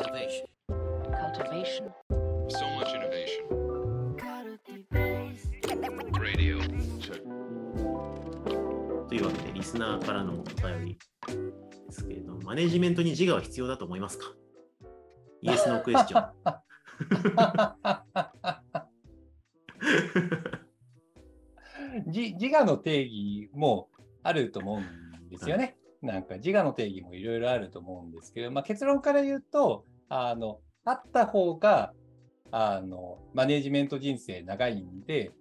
[0.00, 0.46] Innovation.
[1.12, 1.92] cultivation,
[2.48, 3.44] So much innovation.
[6.18, 6.58] Radio.
[9.08, 10.98] というわけで、リスナーからのお便り
[11.86, 14.26] ですけれども、マネジメントに自我は必要だと思いますか？
[15.42, 16.30] イエスのクエスチョン。
[22.06, 23.88] 自自我の定義も
[24.22, 25.76] あると思うんですよね。
[26.02, 31.92] なんか自我の定義もいろいろあると思うんですけど、まあ、結論から言うと、あの、あった方が、
[32.50, 35.32] あの、マネジメント人生長いんで、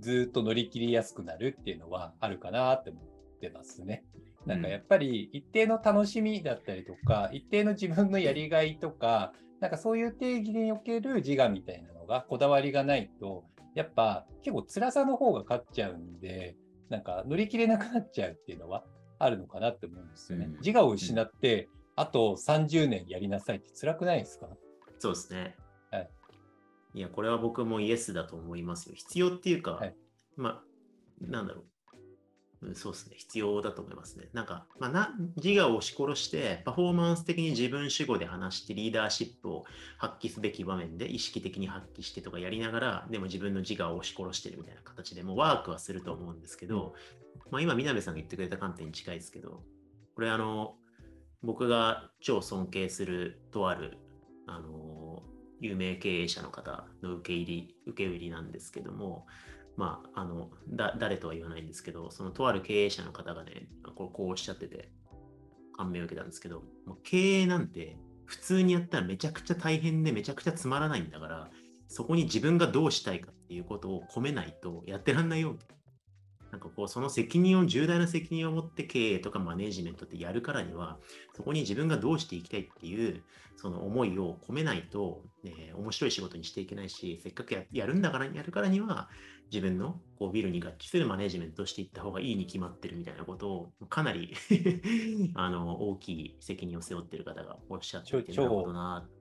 [0.00, 3.04] ずっと乗り切りやすくなるっていうのはあるかなって思っ
[3.40, 4.04] てますね。
[4.46, 16.56] なんかやっぱり一定の楽しみだったりとか、一定の自分のやりがいとか、なんかそういう定義における自我みたいなのがこだわりがないと、やっぱ結構辛さの方が勝っちゃうんで、
[16.88, 18.84] なんか乗り切れなくなっちゃうっていうのは
[19.18, 20.46] あるのかなって思うんですよね。
[20.46, 24.48] うん自我を失って、あと30年やりなさいって辛くないですか？
[24.98, 25.56] そうですね。
[25.90, 26.10] はい。
[26.94, 28.94] いや、これは僕もイエスだと思いますよ。
[28.96, 29.94] 必要っていうか、はい
[30.36, 30.62] まあ、
[31.20, 31.64] なんだろう。
[32.62, 33.16] うんそうですね。
[33.16, 34.28] 必要だと思いますね。
[34.32, 39.64] なんか、まあ、な自我を押し殺して、パフォーマンス的に自分主語で話して、リーダーシップを
[39.96, 46.94] 発揮すべき場面で意識的に発揮してとかやりながら、でも自分の自我を押し殺してるみたいな形でもうワークはすると思うんですけど、
[47.50, 49.62] まあ、今、南さんが言ってくれた観点に近いですけど、
[50.14, 50.74] これ、あの、
[51.42, 53.98] 僕が超尊敬するとある
[54.46, 55.22] あの
[55.60, 59.26] 有名経営者の方の受け入り受け売りなんですけども、
[59.78, 64.90] まあ、あのだ誰とは言わないんですけど、そのとある経営者の方がね、こうこうおっしゃってて、
[65.76, 71.48] 感銘を受けたんですけど、もう経営なんて普通にやったらめちゃくちゃ大変でめちゃくちゃつまらないんだから、
[71.86, 75.77] そこに自分がどうしたいかっていうことを込めないとやってらんないよみたいな。
[76.58, 80.98] なんかこう、その責任を、重大な責任を持って経営とかマネジメントってやるからには、
[81.36, 83.22] そこに自分がどうしていきたいっていう、
[83.56, 89.08] その思いを込めないと、えー面白い仕事にしていけないし、せっかくややるんだから、やるからには、
[89.52, 94.34] 自分のこうビルに合致するマネジメントをしていった方がいいに決まってるみたいなことを、かなり
[95.34, 99.18] あの大きい責任を背負ってる方がおっしゃっていて、超なるほどな、はい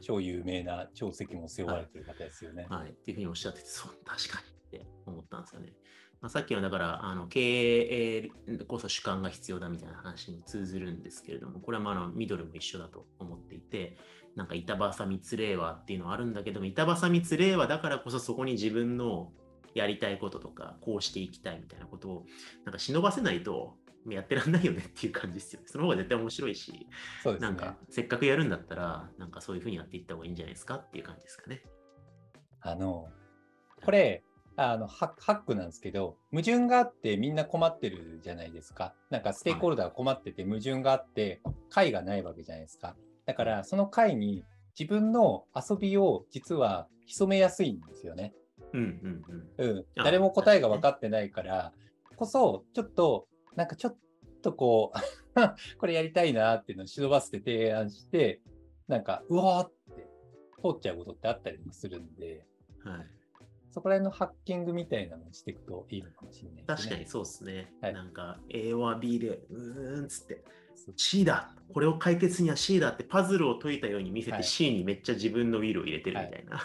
[0.00, 2.66] 超有名な超責も背負われてる方ですよね。
[2.70, 5.72] はい、っていうふうにおっしゃってて、そう、確かにって思ったんですよね。
[6.20, 7.40] まあ、さっきのだから、あの経
[7.80, 8.30] 営
[8.66, 13.96] こそ主観が必要だみたいな話に通ずるんですけれども、これはまああのミドルも一緒だと思っていて、
[14.34, 19.32] なんか板挟みつ令和っていうのはあるんだけども、板挟みつ令和だからこそそこに自分の
[19.74, 22.26] やりたいこととか、こうしていきたいみたいなことを、
[22.64, 23.76] なんか忍ばせないと
[24.08, 25.66] やってらんないよねっていう感じですよね。
[25.68, 26.86] その方が絶対面白いし、
[27.22, 27.48] そうですね。
[27.48, 31.62] なんかせっかくやるんだったら、なんかそういうふうにやっていった方がいいんじゃないですかっていう感じですかね。
[32.60, 33.08] あの、
[33.84, 34.22] これ、
[34.56, 38.94] あのハハックなんですけど、矛盾があってみんな困ってるじゃないですか。
[39.10, 41.40] なんかステークホルダーが困ってて矛盾があって
[41.70, 42.96] 解がないわけじゃないですか。
[43.26, 44.44] だからその解に
[44.78, 48.32] 自分の遊びを実は潜めやすいんですよね。
[48.72, 49.24] うんうん
[49.58, 49.70] うん。
[49.70, 49.84] うん。
[50.00, 51.72] あ誰も答えが分かってないから
[52.16, 53.96] こそ、ちょっと、なんかちょっ
[54.42, 54.98] とこう、
[55.78, 58.40] これやりたいなっていうのを忍ばせて提案して、
[58.88, 60.08] なんか、うわーって
[60.62, 62.44] 通っちゃうことってあったりもするんで、
[62.84, 63.06] はい。
[63.76, 66.64] そこら辺のハッキングみたいなのをしていくといいのかもしれないね。
[66.66, 67.70] 確かにそうですね。
[67.82, 70.42] はいなんか A は B で、うーんっつって、
[70.96, 76.62] C だこれを解決には C だってパズルを解いたように見せてはい C にめっちゃ自分のウィルを入れてるみたいな。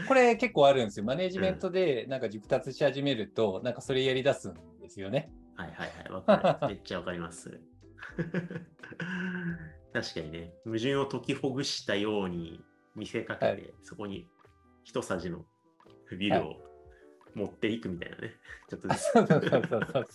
[0.08, 1.04] これ結構あるんですよ。
[1.04, 5.30] マネジメントでなんか熟達し始めると、なんかそれやり出すんですよね。
[5.56, 6.68] はいはいはい、わかる。
[6.72, 7.60] めっちゃわかります。
[9.92, 14.26] 確かにね、矛盾を解きほぐしたように見せかけて、はいそこに
[14.84, 15.44] 一さじの
[16.12, 16.56] ウィルを
[17.34, 18.32] 持っていくみたいなね。
[18.68, 18.94] ちょっと。
[18.94, 20.08] そうそうそうそう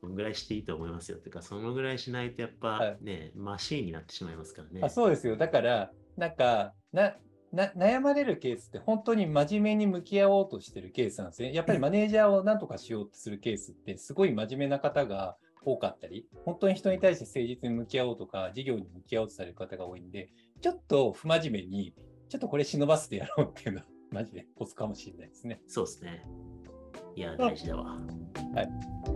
[0.00, 1.18] その ぐらいしていいと思いますよ。
[1.18, 4.80] てか、そのぐらいしないとやっはいぱね、マシーンになってしまいますからね。
[4.82, 5.36] あそうですよ。
[5.36, 7.16] だから、なんかな
[7.54, 11.52] な、悩まれるケースって本当に真面目に向き合おうとしてるケースなんですね。
[11.54, 20.30] やっぱりマネージャーを何とかしようとするケースってすごい真面目な方が多かったり、本当に人に対して誠実に向き合おうとか、事業に向き合おうとされる方が多いんで、
[20.60, 21.94] ちょっと不真面目に、
[22.28, 25.60] ちょっとこれ忍ばせてやろうっていうのは、 マジでコツかもしれないですね。
[25.66, 26.26] そうですね。
[27.16, 27.84] いや、大事だわ。
[28.54, 29.13] はい